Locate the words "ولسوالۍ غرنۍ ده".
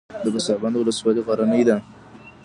0.77-1.75